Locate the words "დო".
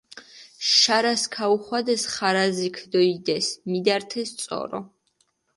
2.91-2.99